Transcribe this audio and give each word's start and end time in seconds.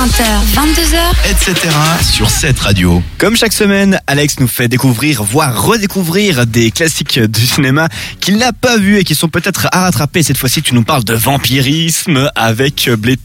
20h, 0.00 0.24
22h, 0.54 1.30
etc. 1.30 1.76
sur 2.02 2.30
cette 2.30 2.58
radio. 2.58 3.02
Comme 3.18 3.36
chaque 3.36 3.52
semaine, 3.52 4.00
Alex 4.06 4.40
nous 4.40 4.48
fait 4.48 4.66
découvrir, 4.66 5.22
voire 5.22 5.62
redécouvrir 5.62 6.46
des 6.46 6.70
classiques 6.70 7.18
du 7.18 7.44
cinéma 7.44 7.90
qu'il 8.18 8.38
n'a 8.38 8.54
pas 8.54 8.78
vus 8.78 8.96
et 8.96 9.04
qui 9.04 9.14
sont 9.14 9.28
peut-être 9.28 9.68
à 9.72 9.82
rattraper. 9.82 10.22
Cette 10.22 10.38
fois-ci, 10.38 10.62
tu 10.62 10.74
nous 10.74 10.84
parles 10.84 11.04
de 11.04 11.12
vampirisme 11.12 12.30
avec 12.34 12.88
2. 12.88 13.16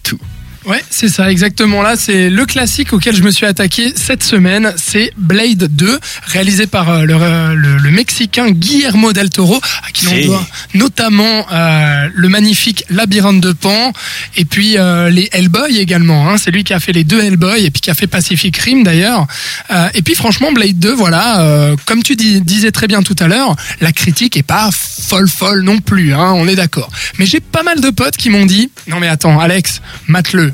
Ouais, 0.66 0.84
c'est 0.90 1.10
ça, 1.10 1.32
exactement. 1.32 1.82
Là, 1.84 1.96
c'est 1.96 2.30
le 2.30 2.46
classique 2.46 2.92
auquel 2.94 3.16
je 3.16 3.22
me 3.22 3.30
suis 3.30 3.46
attaqué 3.46 3.94
cette 3.96 4.24
semaine. 4.24 4.74
C'est 4.78 5.12
Blade 5.16 5.68
2, 5.76 6.00
réalisé 6.28 6.66
par 6.66 6.90
euh, 6.90 7.04
le, 7.04 7.14
euh, 7.16 7.54
le- 7.54 7.78
le 7.78 7.92
Mexicain 7.92 8.50
Guillermo 8.50 9.14
del 9.14 9.30
Toro, 9.30 9.62
à 9.88 9.92
qui 9.92 10.06
l'on 10.06 10.12
doit 10.26 10.48
notamment 10.74 11.46
euh, 11.52 12.10
le 12.14 12.30
magnifique 12.30 12.84
Labyrinthe 12.90 13.42
de 13.42 13.52
Pan, 13.52 13.94
et 14.38 14.46
puis 14.46 14.78
euh, 14.78 15.10
les 15.10 15.30
Hellboy 15.34 15.78
également. 15.78 16.30
Hein. 16.30 16.38
C'est 16.38 16.50
lui 16.52 16.64
qui 16.64 16.74
a 16.74 16.80
fait 16.80 16.94
les 16.94 17.04
deux 17.04 17.22
Hellboy, 17.22 17.66
et 17.66 17.70
puis 17.72 17.82
qui 17.82 17.92
a 17.92 17.94
fait 17.94 18.08
Pacific 18.08 18.58
Rim 18.58 18.84
d'ailleurs. 18.84 19.28
Euh, 19.72 19.88
et 19.94 20.02
puis 20.02 20.16
franchement, 20.16 20.52
Blade 20.52 20.80
2, 20.80 20.94
voilà, 20.94 21.42
euh, 21.42 21.76
comme 21.86 22.02
tu 22.02 22.16
dis- 22.16 22.42
disais 22.42 22.72
très 22.72 22.88
bien 22.88 23.04
tout 23.04 23.16
à 23.20 23.28
l'heure, 23.28 23.56
la 23.82 23.92
critique 23.92 24.36
est 24.36 24.44
pas 24.44 24.70
folle 24.72 25.28
folle 25.30 25.62
non 25.62 25.78
plus, 25.80 26.14
hein, 26.14 26.32
on 26.34 26.48
est 26.48 26.56
d'accord. 26.56 26.90
Mais 27.20 27.26
j'ai 27.28 27.40
pas 27.40 27.62
mal 27.64 27.82
de 27.82 27.90
potes 27.92 28.18
qui 28.18 28.30
m'ont 28.32 28.46
dit, 28.48 28.72
non 28.88 29.00
mais 29.00 29.08
attends, 29.08 29.40
Alex, 29.40 29.82
mate-le. 30.08 30.54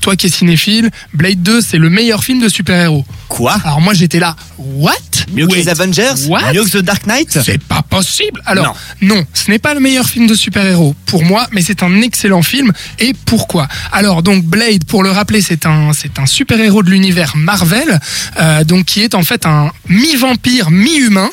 Toi 0.00 0.16
qui 0.16 0.26
es 0.26 0.30
cinéphile, 0.30 0.90
Blade 1.12 1.42
2, 1.42 1.60
c'est 1.60 1.78
le 1.78 1.90
meilleur 1.90 2.24
film 2.24 2.40
de 2.40 2.48
super-héros. 2.48 3.04
Quoi 3.28 3.58
Alors 3.64 3.80
moi 3.80 3.94
j'étais 3.94 4.20
là, 4.20 4.36
what? 4.58 4.94
Mieux 5.32 5.46
que 5.46 5.54
les 5.54 5.68
Avengers 5.68 6.14
what? 6.28 6.52
Mieux 6.52 6.64
que 6.64 6.78
The 6.78 6.82
Dark 6.82 7.06
Knight 7.06 7.38
c'est 7.44 7.62
pas 7.62 7.82
possible. 7.82 8.40
Alors, 8.46 8.76
non. 9.00 9.24
ce 9.34 9.50
n'est 9.50 9.58
pas 9.58 9.74
le 9.74 9.80
meilleur 9.80 10.06
film 10.06 10.26
de 10.26 10.34
super-héros 10.34 10.94
pour 11.06 11.24
moi, 11.24 11.46
mais 11.52 11.62
c'est 11.62 11.82
un 11.82 12.00
excellent 12.00 12.42
film. 12.42 12.72
Et 12.98 13.14
pourquoi? 13.24 13.68
Alors, 13.92 14.22
donc 14.22 14.44
Blade, 14.44 14.84
pour 14.84 15.02
le 15.02 15.10
rappeler, 15.10 15.40
c'est 15.40 15.66
un, 15.66 15.92
c'est 15.92 16.18
un 16.18 16.26
super-héros 16.26 16.82
de 16.82 16.90
l'univers 16.90 17.36
Marvel, 17.36 18.00
euh, 18.40 18.64
donc 18.64 18.86
qui 18.86 19.02
est 19.02 19.14
en 19.14 19.22
fait 19.22 19.46
un 19.46 19.70
mi-vampire, 19.88 20.70
mi-humain, 20.70 21.30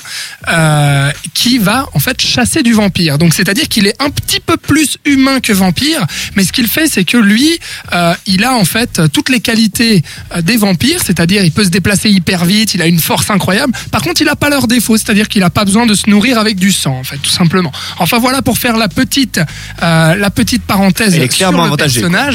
euh, 0.47 1.11
qui 1.33 1.57
va 1.57 1.87
en 1.93 1.99
fait 1.99 2.21
chasser 2.21 2.63
du 2.63 2.73
vampire. 2.73 3.17
Donc, 3.17 3.33
c'est-à-dire 3.33 3.67
qu'il 3.67 3.87
est 3.87 4.01
un 4.01 4.09
petit 4.09 4.39
peu 4.39 4.57
plus 4.57 4.97
humain 5.05 5.39
que 5.39 5.53
vampire, 5.53 6.05
mais 6.35 6.43
ce 6.43 6.51
qu'il 6.51 6.67
fait, 6.67 6.87
c'est 6.87 7.05
que 7.05 7.17
lui, 7.17 7.59
euh, 7.93 8.13
il 8.25 8.43
a 8.43 8.54
en 8.55 8.65
fait 8.65 9.01
toutes 9.11 9.29
les 9.29 9.39
qualités 9.39 10.03
euh, 10.35 10.41
des 10.41 10.57
vampires, 10.57 10.99
c'est-à-dire 11.03 11.43
il 11.43 11.51
peut 11.51 11.63
se 11.63 11.69
déplacer 11.69 12.09
hyper 12.09 12.45
vite, 12.45 12.73
il 12.73 12.81
a 12.81 12.87
une 12.87 12.99
force 12.99 13.29
incroyable. 13.29 13.73
Par 13.91 14.01
contre, 14.01 14.21
il 14.21 14.29
a 14.29 14.35
pas 14.35 14.49
leurs 14.49 14.67
défauts, 14.67 14.97
c'est-à-dire 14.97 15.27
qu'il 15.27 15.43
a 15.43 15.49
pas 15.49 15.65
besoin 15.65 15.85
de 15.85 15.93
se 15.93 16.09
nourrir 16.09 16.39
avec 16.39 16.57
du 16.57 16.71
sang, 16.71 16.97
en 16.97 17.03
fait, 17.03 17.17
tout 17.17 17.29
simplement. 17.29 17.71
Enfin 17.99 18.19
voilà 18.19 18.41
pour 18.41 18.57
faire 18.57 18.77
la 18.77 18.87
petite, 18.87 19.39
euh, 19.81 20.15
la 20.15 20.29
petite 20.29 20.63
parenthèse 20.63 21.15
sur 21.31 21.51
le 21.51 21.57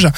quoi. 0.03 0.13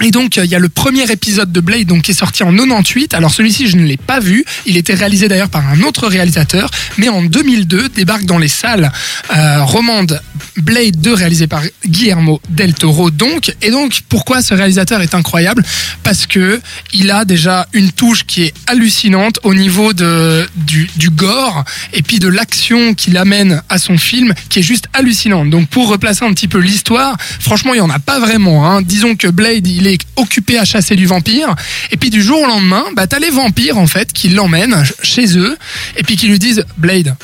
Et 0.00 0.10
donc 0.10 0.38
euh, 0.38 0.44
il 0.44 0.50
y 0.50 0.54
a 0.54 0.58
le 0.58 0.68
premier 0.68 1.10
épisode 1.10 1.50
de 1.50 1.60
Blade 1.60 1.86
donc 1.86 2.02
qui 2.02 2.12
est 2.12 2.18
sorti 2.18 2.42
en 2.42 2.52
98. 2.52 3.14
Alors 3.14 3.32
celui-ci 3.32 3.68
je 3.68 3.76
ne 3.76 3.84
l'ai 3.84 3.96
pas 3.96 4.20
vu. 4.20 4.44
Il 4.66 4.76
était 4.76 4.94
réalisé 4.94 5.28
d'ailleurs 5.28 5.48
par 5.48 5.66
un 5.68 5.82
autre 5.82 6.06
réalisateur. 6.06 6.70
Mais 6.98 7.08
en 7.08 7.22
2002 7.22 7.88
débarque 7.90 8.24
dans 8.24 8.38
les 8.38 8.48
salles 8.48 8.92
euh, 9.34 9.64
romande 9.64 10.20
Blade 10.56 11.00
2 11.00 11.14
réalisé 11.14 11.46
par 11.46 11.62
Guillermo 11.86 12.40
del 12.48 12.74
Toro 12.74 13.10
donc. 13.10 13.54
Et 13.62 13.70
donc 13.70 14.00
pourquoi 14.08 14.42
ce 14.42 14.54
réalisateur 14.54 15.00
est 15.02 15.14
incroyable? 15.14 15.64
Parce 16.04 16.26
que 16.26 16.60
il 16.92 17.10
a 17.10 17.24
déjà 17.24 17.66
une 17.72 17.90
touche 17.90 18.24
qui 18.24 18.44
est 18.44 18.54
hallucinante 18.66 19.40
au 19.42 19.54
niveau 19.54 19.92
de 19.92 20.46
du, 20.54 20.88
du 20.96 21.10
gore 21.10 21.64
et 21.92 22.02
puis 22.02 22.18
de 22.18 22.28
l'action 22.28 22.94
qu'il 22.94 23.16
amène 23.16 23.62
à 23.68 23.78
son 23.78 23.98
film 23.98 24.32
qui 24.48 24.60
est 24.60 24.62
juste 24.62 24.86
hallucinante. 24.92 25.50
Donc 25.50 25.68
pour 25.68 25.88
replacer 25.88 26.24
un 26.24 26.32
petit 26.32 26.48
peu 26.48 26.58
l'histoire, 26.58 27.16
franchement 27.40 27.74
il 27.74 27.78
y 27.78 27.80
en 27.80 27.90
a 27.90 27.98
pas 27.98 28.20
vraiment. 28.20 28.68
Hein. 28.68 28.82
Disons 28.82 29.16
que 29.16 29.26
Blade 29.28 29.66
il 29.66 29.86
est 29.86 29.87
occupé 30.16 30.58
à 30.58 30.64
chasser 30.64 30.96
du 30.96 31.06
vampire 31.06 31.54
et 31.90 31.96
puis 31.96 32.10
du 32.10 32.22
jour 32.22 32.42
au 32.42 32.46
lendemain, 32.46 32.84
bah 32.94 33.06
t'as 33.06 33.18
les 33.18 33.30
vampires 33.30 33.78
en 33.78 33.86
fait 33.86 34.12
qui 34.12 34.28
l'emmènent 34.28 34.82
chez 35.02 35.38
eux 35.38 35.56
et 35.96 36.02
puis 36.02 36.16
qui 36.16 36.26
lui 36.28 36.38
disent 36.38 36.64
Blade. 36.76 37.14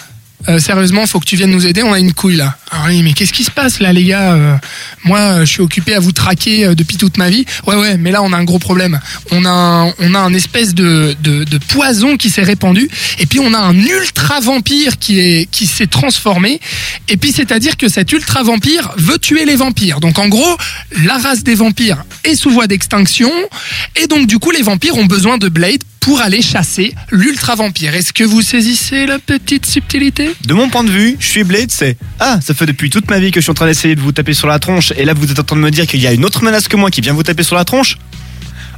Euh, 0.48 0.58
sérieusement, 0.58 1.06
faut 1.06 1.20
que 1.20 1.24
tu 1.24 1.36
viennes 1.36 1.50
nous 1.50 1.66
aider. 1.66 1.82
On 1.82 1.92
a 1.92 1.98
une 1.98 2.12
couille 2.12 2.36
là. 2.36 2.56
Ah 2.70 2.84
oui, 2.88 3.02
mais 3.02 3.12
qu'est-ce 3.12 3.32
qui 3.32 3.44
se 3.44 3.50
passe 3.50 3.80
là, 3.80 3.92
les 3.92 4.04
gars 4.04 4.32
Euh, 4.32 4.56
Moi, 5.04 5.18
euh, 5.18 5.40
je 5.40 5.50
suis 5.50 5.60
occupé 5.62 5.94
à 5.94 6.00
vous 6.00 6.12
traquer 6.12 6.74
depuis 6.74 6.96
toute 6.96 7.16
ma 7.16 7.30
vie. 7.30 7.44
Ouais, 7.66 7.76
ouais, 7.76 7.96
mais 7.96 8.10
là, 8.10 8.22
on 8.22 8.32
a 8.32 8.36
un 8.36 8.44
gros 8.44 8.58
problème. 8.58 9.00
On 9.30 9.44
a, 9.44 9.50
un, 9.50 9.94
on 9.98 10.14
a 10.14 10.18
un 10.18 10.34
espèce 10.34 10.74
de, 10.74 11.16
de, 11.22 11.44
de 11.44 11.58
poison 11.58 12.16
qui 12.16 12.30
s'est 12.30 12.42
répandu, 12.42 12.88
et 13.18 13.26
puis 13.26 13.40
on 13.40 13.52
a 13.54 13.58
un 13.58 13.74
ultra 13.76 14.40
vampire 14.40 14.98
qui 14.98 15.20
est 15.20 15.48
qui 15.50 15.66
s'est 15.66 15.86
transformé. 15.86 16.60
Et 17.08 17.16
puis, 17.16 17.32
c'est-à-dire 17.32 17.76
que 17.76 17.88
cet 17.88 18.12
ultra 18.12 18.42
vampire 18.42 18.92
veut 18.96 19.18
tuer 19.18 19.44
les 19.44 19.56
vampires. 19.56 20.00
Donc, 20.00 20.18
en 20.18 20.28
gros, 20.28 20.56
la 21.04 21.18
race 21.18 21.42
des 21.42 21.54
vampires 21.54 22.04
est 22.24 22.34
sous 22.34 22.50
voie 22.50 22.66
d'extinction, 22.66 23.30
et 23.96 24.06
donc 24.06 24.26
du 24.26 24.38
coup, 24.38 24.50
les 24.50 24.62
vampires 24.62 24.96
ont 24.96 25.06
besoin 25.06 25.38
de 25.38 25.48
Blade 25.48 25.82
pour 26.04 26.20
aller 26.20 26.42
chasser 26.42 26.94
l'ultra 27.10 27.54
vampire. 27.54 27.94
Est-ce 27.94 28.12
que 28.12 28.24
vous 28.24 28.42
saisissez 28.42 29.06
la 29.06 29.18
petite 29.18 29.64
subtilité? 29.64 30.30
De 30.44 30.52
mon 30.52 30.68
point 30.68 30.84
de 30.84 30.90
vue, 30.90 31.16
je 31.18 31.26
suis 31.26 31.44
Blade, 31.44 31.70
c'est 31.70 31.96
Ah, 32.20 32.38
ça 32.42 32.52
fait 32.52 32.66
depuis 32.66 32.90
toute 32.90 33.08
ma 33.08 33.18
vie 33.18 33.30
que 33.30 33.40
je 33.40 33.44
suis 33.44 33.50
en 33.50 33.54
train 33.54 33.66
d'essayer 33.66 33.96
de 33.96 34.02
vous 34.02 34.12
taper 34.12 34.34
sur 34.34 34.46
la 34.46 34.58
tronche, 34.58 34.92
et 34.98 35.06
là 35.06 35.14
vous 35.14 35.30
êtes 35.30 35.38
en 35.38 35.44
train 35.44 35.56
de 35.56 35.62
me 35.62 35.70
dire 35.70 35.86
qu'il 35.86 36.00
y 36.00 36.06
a 36.06 36.12
une 36.12 36.26
autre 36.26 36.44
menace 36.44 36.68
que 36.68 36.76
moi 36.76 36.90
qui 36.90 37.00
vient 37.00 37.14
vous 37.14 37.22
taper 37.22 37.42
sur 37.42 37.56
la 37.56 37.64
tronche? 37.64 37.96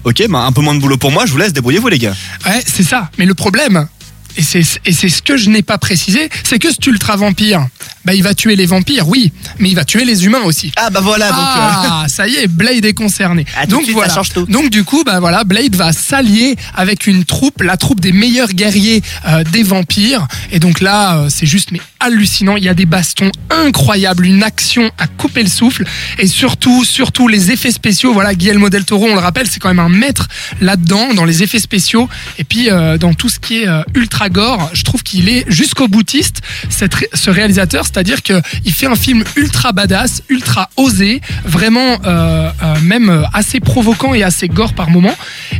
Ok, 0.04 0.22
bah 0.28 0.38
un 0.42 0.52
peu 0.52 0.60
moins 0.60 0.76
de 0.76 0.78
boulot 0.78 0.98
pour 0.98 1.10
moi, 1.10 1.26
je 1.26 1.32
vous 1.32 1.38
laisse, 1.38 1.52
débrouillez-vous 1.52 1.88
les 1.88 1.98
gars. 1.98 2.14
Ouais, 2.46 2.62
c'est 2.64 2.84
ça. 2.84 3.10
Mais 3.18 3.26
le 3.26 3.34
problème, 3.34 3.88
et 4.36 4.42
c'est 4.42 4.62
et 4.84 4.92
c'est 4.92 5.08
ce 5.08 5.22
que 5.22 5.36
je 5.36 5.50
n'ai 5.50 5.62
pas 5.62 5.78
précisé, 5.78 6.28
c'est 6.44 6.58
que 6.58 6.70
cet 6.70 6.86
ultra 6.86 7.16
vampire, 7.16 7.66
bah 8.04 8.14
il 8.14 8.22
va 8.22 8.34
tuer 8.34 8.56
les 8.56 8.66
vampires, 8.66 9.08
oui, 9.08 9.32
mais 9.58 9.68
il 9.70 9.74
va 9.74 9.84
tuer 9.84 10.04
les 10.04 10.24
humains 10.24 10.42
aussi. 10.44 10.72
Ah 10.76 10.90
bah 10.90 11.00
voilà, 11.00 11.28
donc... 11.28 11.38
euh, 11.38 11.88
Ah, 11.88 12.04
ça 12.08 12.28
y 12.28 12.36
est, 12.36 12.46
Blade 12.46 12.84
est 12.84 12.94
concerné. 12.94 13.44
Ah, 13.56 13.66
Donc 13.66 13.82
suite, 13.82 13.94
voilà. 13.94 14.08
ça 14.10 14.16
change 14.16 14.30
tout. 14.30 14.46
Donc 14.46 14.70
du 14.70 14.84
coup, 14.84 15.02
bah 15.04 15.20
voilà, 15.20 15.44
Blade 15.44 15.74
va 15.76 15.92
s'allier 15.92 16.56
avec 16.74 17.06
une 17.06 17.24
troupe, 17.24 17.62
la 17.62 17.76
troupe 17.76 18.00
des 18.00 18.12
meilleurs 18.12 18.52
guerriers 18.52 19.02
euh, 19.28 19.42
des 19.44 19.62
vampires. 19.62 20.26
Et 20.52 20.58
donc 20.60 20.80
là, 20.80 21.18
euh, 21.18 21.28
c'est 21.30 21.46
juste 21.46 21.70
mais 21.72 21.80
hallucinant. 22.00 22.56
Il 22.56 22.64
y 22.64 22.68
a 22.68 22.74
des 22.74 22.86
bastons 22.86 23.32
incroyables, 23.50 24.26
une 24.26 24.42
action 24.42 24.90
à 24.98 25.06
couper 25.06 25.42
le 25.42 25.48
souffle, 25.48 25.84
et 26.18 26.26
surtout, 26.26 26.84
surtout 26.84 27.28
les 27.28 27.50
effets 27.50 27.72
spéciaux. 27.72 28.12
Voilà, 28.12 28.34
Guillermo 28.34 28.68
del 28.70 28.84
Toro, 28.84 29.06
on 29.08 29.14
le 29.14 29.20
rappelle, 29.20 29.46
c'est 29.50 29.60
quand 29.60 29.68
même 29.68 29.78
un 29.80 29.88
maître 29.88 30.28
là-dedans 30.60 31.14
dans 31.14 31.24
les 31.24 31.42
effets 31.42 31.58
spéciaux. 31.58 32.08
Et 32.38 32.44
puis 32.44 32.70
euh, 32.70 32.98
dans 32.98 33.14
tout 33.14 33.28
ce 33.28 33.38
qui 33.38 33.62
est 33.62 33.68
euh, 33.68 33.82
ultra 33.94 34.25
je 34.72 34.82
trouve 34.84 35.02
qu'il 35.02 35.28
est 35.28 35.44
jusqu'au 35.48 35.88
boutiste. 35.88 36.40
Ce 36.68 37.30
réalisateur, 37.30 37.84
c'est-à-dire 37.84 38.22
que 38.22 38.40
il 38.64 38.72
fait 38.72 38.86
un 38.86 38.96
film 38.96 39.24
ultra 39.36 39.72
badass, 39.72 40.22
ultra 40.28 40.68
osé, 40.76 41.20
vraiment 41.44 41.98
euh, 42.04 42.50
euh, 42.62 42.80
même 42.82 43.08
euh, 43.08 43.22
assez 43.32 43.60
provoquant 43.60 44.14
et 44.14 44.22
assez 44.22 44.48
gore 44.48 44.74
par 44.74 44.90
moment. 44.90 45.14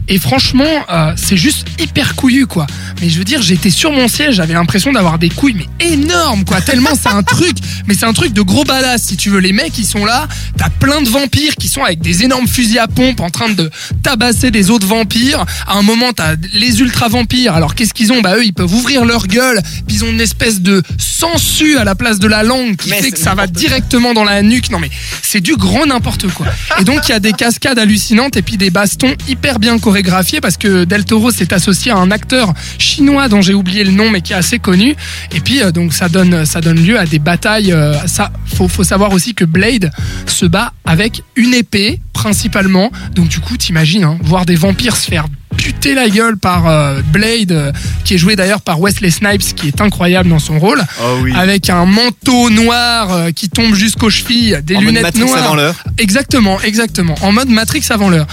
Et 0.09 0.19
franchement, 0.19 0.65
euh, 0.91 1.13
c'est 1.17 1.37
juste 1.37 1.67
hyper 1.81 2.15
couillu 2.15 2.47
quoi. 2.47 2.67
Mais 3.01 3.09
je 3.09 3.19
veux 3.19 3.25
dire, 3.25 3.43
j'étais 3.43 3.71
sur 3.71 3.91
mon 3.91 4.09
siège, 4.09 4.37
j'avais 4.37 4.55
l'impression 4.55 4.93
d'avoir 4.93 5.19
des 5.19 5.29
couilles 5.29 5.57
mais 5.57 5.87
énormes 5.87 6.45
quoi. 6.45 6.61
Tellement 6.61 6.91
c'est 7.01 7.09
un 7.09 7.23
truc, 7.25 7.57
mais 7.87 7.95
c'est 7.95 8.07
un 8.07 8.13
truc 8.13 8.33
de 8.33 8.43
gros 8.43 8.65
badass 8.65 9.03
si 9.03 9.17
tu 9.17 9.31
veux. 9.31 9.41
Les 9.41 9.53
mecs 9.53 9.77
ils 9.79 9.87
sont 9.87 10.05
là, 10.05 10.29
t'as 10.57 10.69
plein 10.69 11.03
de 11.03 11.09
vampires 11.09 11.57
qui 11.57 11.69
sont 11.69 11.83
avec 11.83 12.01
des 12.01 12.23
énormes 12.23 12.47
fusils 12.47 12.79
à 12.79 12.87
pompe 12.87 13.21
en 13.21 13.31
train 13.31 13.49
de 13.49 13.71
tabasser 14.03 14.51
des 14.51 14.71
autres 14.71 14.87
vampires. 14.87 15.45
À 15.67 15.77
un 15.77 15.83
moment 15.83 16.13
t'as 16.13 16.37
les 16.53 16.81
ultra 16.81 17.09
vampires. 17.09 17.55
Alors 17.55 17.75
qu'est-ce 17.75 17.95
qu'ils 17.95 18.13
ont? 18.13 18.21
Bah 18.21 18.37
eux 18.37 18.45
ils 18.45 18.55
peuvent 18.55 18.73
ouvrir 18.73 19.05
leur 19.05 19.27
gueule, 19.27 19.61
puis 19.87 19.97
ils 19.97 20.05
ont 20.05 20.11
une 20.11 20.21
espèce 20.21 20.61
de 20.61 20.83
sensu 20.99 21.79
à 21.79 21.85
la 21.85 21.95
place 21.95 22.19
de 22.19 22.29
la 22.29 22.43
langue 22.43 22.77
qui 22.77 22.91
Mais 22.91 23.03
fait 23.03 23.11
que 23.11 23.19
ça 23.19 23.35
va 23.35 23.47
directement 23.47 24.15
dans 24.15 24.25
la 24.25 24.43
nuque. 24.43 24.71
Non 24.71 24.79
mais 24.79 24.91
c'est 25.27 25.41
du 25.41 25.57
grand 25.57 25.87
n'importe 25.87 26.29
quoi. 26.29 26.47
Et 26.81 26.85
donc 26.85 27.09
il 27.09 27.11
y 27.11 27.15
a 27.15 27.21
des 27.21 27.33
cascades 27.33 27.79
hallucinantes 27.79 28.37
et 28.37 28.43
puis 28.43 28.57
des 28.57 28.71
bastons 28.71 29.13
hyper 29.29 29.59
bien 29.59 29.79
chorégraphiés 29.79 30.41
parce 30.41 30.57
que 30.57 30.85
Del 30.85 31.05
Toro 31.05 31.31
s'est 31.31 31.53
associé 31.53 31.91
à 31.91 31.97
un 31.97 32.11
acteur 32.13 32.55
chinois 32.79 33.29
dont 33.29 33.43
j'ai 33.43 33.55
oublié 33.55 33.83
le 33.83 33.91
nom 33.91 34.09
mais 34.09 34.21
qui 34.21 34.33
est 34.33 34.37
assez 34.37 34.59
connu. 34.59 34.95
Et 35.35 35.41
puis 35.41 35.63
euh, 35.63 35.73
donc 35.73 35.93
ça 35.93 36.09
donne 36.09 36.45
ça 36.47 36.61
donne 36.61 36.81
lieu 36.85 36.99
à 36.99 37.07
des 37.07 37.19
batailles. 37.19 37.73
euh, 37.73 37.95
ça 38.07 38.31
faut 38.47 38.69
faut 38.69 38.85
savoir 38.85 39.13
aussi 39.13 39.35
que 39.35 39.45
Blade 39.45 39.91
se 40.27 40.47
bat 40.47 40.73
avec 40.85 41.23
une 41.35 41.55
épée 41.55 42.01
principalement. 42.13 42.93
Donc 43.15 43.29
du 43.29 43.41
coup 43.41 43.57
t'imagines 43.57 44.05
hein, 44.05 44.19
voir 44.23 44.47
des 44.47 44.55
vampires 44.55 44.97
se 44.97 45.09
faire 45.09 45.27
buter 45.67 45.95
la 45.95 46.09
gueule 46.09 46.37
par 46.37 46.69
euh, 46.69 47.01
Blade, 47.13 47.51
euh, 47.51 47.73
qui 48.05 48.15
est 48.15 48.19
joué 48.19 48.37
d'ailleurs 48.37 48.61
par 48.61 48.81
Wesley 48.81 49.11
Snipes, 49.11 49.43
qui 49.57 49.67
est 49.67 49.81
incroyable 49.81 50.29
dans 50.29 50.39
son 50.39 50.61
rôle, 50.61 50.81
Oh 51.03 51.19
oui. 51.23 51.33
avec 51.35 51.69
un 51.71 51.85
manteau 51.87 52.51
noir 52.51 53.13
euh, 53.13 53.31
qui 53.33 53.49
tombe 53.49 53.75
jusqu'aux 53.75 54.09
chevilles, 54.09 54.59
des 54.63 54.77
En 54.77 54.81
mode 54.81 54.87
lunettes 54.91 55.03
Matrix 55.03 55.21
noires. 55.25 55.43
avant 55.45 55.55
l'heure. 55.57 55.75
Exactement, 55.99 56.61
exactement. 56.61 57.17
En 57.23 57.33
mode 57.33 57.49
Matrix 57.49 57.83
avant 57.91 58.11
l'heure. 58.11 58.29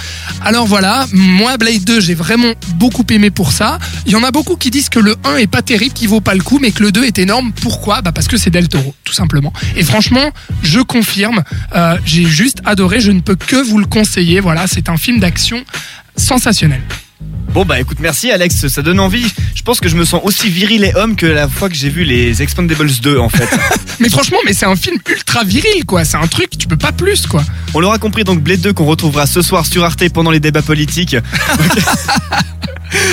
Alors 0.45 0.67
voilà, 0.67 1.07
moi 1.11 1.57
Blade 1.57 1.83
2, 1.83 2.01
j'ai 2.01 2.13
vraiment 2.13 2.53
beaucoup 2.75 3.03
aimé 3.09 3.31
pour 3.31 3.51
ça. 3.51 3.79
Il 4.05 4.11
y 4.11 4.15
en 4.15 4.23
a 4.23 4.29
beaucoup 4.29 4.55
qui 4.55 4.69
disent 4.69 4.89
que 4.89 4.99
le 4.99 5.15
1 5.23 5.37
est 5.37 5.47
pas 5.47 5.63
terrible, 5.63 5.93
qu'il 5.93 6.09
vaut 6.09 6.21
pas 6.21 6.35
le 6.35 6.43
coup, 6.43 6.59
mais 6.61 6.69
que 6.69 6.83
le 6.83 6.91
2 6.91 7.03
est 7.05 7.17
énorme. 7.17 7.51
Pourquoi? 7.63 8.03
Bah 8.03 8.11
parce 8.11 8.27
que 8.27 8.37
c'est 8.37 8.51
Del 8.51 8.67
Toro, 8.69 8.93
tout 9.03 9.13
simplement. 9.13 9.51
Et 9.75 9.83
franchement, 9.83 10.29
je 10.61 10.81
confirme, 10.81 11.41
euh, 11.75 11.97
j'ai 12.05 12.25
juste 12.25 12.59
adoré, 12.63 12.99
je 12.99 13.09
ne 13.09 13.21
peux 13.21 13.35
que 13.35 13.55
vous 13.55 13.79
le 13.79 13.85
conseiller. 13.87 14.39
Voilà, 14.39 14.67
c'est 14.67 14.87
un 14.87 14.97
film 14.97 15.19
d'action 15.19 15.63
sensationnel. 16.15 16.81
Bon 17.53 17.65
bah 17.65 17.79
écoute, 17.79 17.99
merci 17.99 18.31
Alex, 18.31 18.67
ça 18.67 18.81
donne 18.81 18.99
envie. 18.99 19.31
Je 19.53 19.61
pense 19.61 19.79
que 19.79 19.87
je 19.87 19.95
me 19.95 20.05
sens 20.05 20.21
aussi 20.23 20.49
viril 20.49 20.83
et 20.83 20.95
homme 20.95 21.15
que 21.15 21.27
la 21.27 21.47
fois 21.47 21.69
que 21.69 21.75
j'ai 21.75 21.89
vu 21.89 22.03
les 22.03 22.41
Expendables 22.41 22.89
2 23.01 23.19
en 23.19 23.29
fait. 23.29 23.47
Mais 23.99 24.09
franchement, 24.09 24.39
mais 24.43 24.53
c'est 24.53 24.65
un 24.65 24.75
film 24.75 24.97
ultra 25.07 25.43
viril, 25.43 25.85
quoi. 25.85 26.03
C'est 26.03 26.17
un 26.17 26.25
truc, 26.25 26.57
tu 26.57 26.67
peux 26.67 26.77
pas 26.77 26.91
plus, 26.91 27.27
quoi. 27.27 27.43
On 27.75 27.79
l'aura 27.79 27.99
compris 27.99 28.23
donc 28.23 28.41
Blade 28.41 28.59
2 28.59 28.73
qu'on 28.73 28.85
retrouvera 28.85 29.27
ce 29.27 29.43
soir 29.43 29.67
sur 29.67 29.83
Arte 29.85 30.09
pendant 30.09 30.31
les 30.31 30.39
débats 30.39 30.63
politiques. 30.63 31.15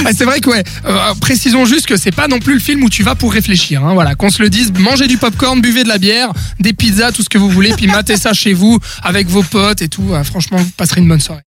Ah, 0.04 0.10
c'est 0.14 0.24
vrai 0.24 0.40
que 0.40 0.50
ouais, 0.50 0.62
euh, 0.84 1.14
précisons 1.20 1.64
juste 1.64 1.86
que 1.86 1.96
c'est 1.96 2.14
pas 2.14 2.28
non 2.28 2.38
plus 2.38 2.54
le 2.54 2.60
film 2.60 2.82
où 2.84 2.90
tu 2.90 3.02
vas 3.02 3.14
pour 3.14 3.32
réfléchir. 3.32 3.82
Hein, 3.84 3.94
voilà, 3.94 4.14
qu'on 4.14 4.28
se 4.28 4.42
le 4.42 4.50
dise, 4.50 4.72
mangez 4.78 5.06
du 5.06 5.16
popcorn, 5.16 5.60
buvez 5.60 5.84
de 5.84 5.88
la 5.88 5.96
bière, 5.96 6.32
des 6.58 6.74
pizzas, 6.74 7.12
tout 7.12 7.22
ce 7.22 7.28
que 7.28 7.38
vous 7.38 7.48
voulez, 7.48 7.72
puis 7.72 7.86
matez 7.86 8.16
ça 8.18 8.34
chez 8.34 8.52
vous 8.52 8.78
avec 9.02 9.28
vos 9.28 9.42
potes 9.42 9.80
et 9.80 9.88
tout. 9.88 10.12
Euh, 10.12 10.22
franchement, 10.22 10.58
vous 10.58 10.70
passerez 10.76 11.00
une 11.00 11.08
bonne 11.08 11.20
soirée. 11.20 11.38